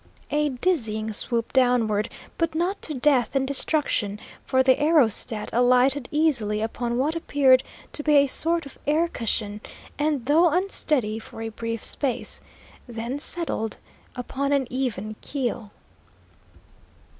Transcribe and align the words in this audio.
A 0.31 0.49
dizzying 0.49 1.13
swoop 1.13 1.53
downward, 1.53 2.09
but 2.39 2.55
not 2.55 2.81
to 2.81 2.95
death 2.95 3.35
and 3.35 3.47
destruction, 3.47 4.19
for 4.43 4.63
the 4.63 4.81
aerostat 4.81 5.51
alighted 5.53 6.09
easily 6.11 6.59
upon 6.59 6.97
what 6.97 7.15
appeared 7.15 7.61
to 7.93 8.01
be 8.01 8.15
a 8.15 8.25
sort 8.25 8.65
of 8.65 8.79
air 8.87 9.07
cushion, 9.07 9.61
and, 9.99 10.25
though 10.25 10.49
unsteady 10.49 11.19
for 11.19 11.43
a 11.43 11.49
brief 11.49 11.83
space, 11.83 12.41
then 12.87 13.19
settled 13.19 13.77
upon 14.15 14.51
an 14.51 14.65
even 14.71 15.17
keel. 15.21 15.69